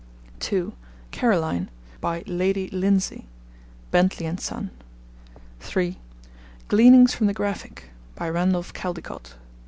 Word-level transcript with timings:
(2) 0.39 0.73
Caroline. 1.11 1.69
By 1.99 2.23
Lady 2.25 2.67
Lindsay. 2.71 3.27
(Bentley 3.91 4.25
and 4.25 4.39
Son.) 4.39 4.71
(3) 5.59 5.95
Gleanings 6.69 7.13
from 7.13 7.27
the 7.27 7.35
'Graphic.' 7.35 7.91
By 8.15 8.27
Randolph 8.27 8.73
Caldecott. 8.73 9.35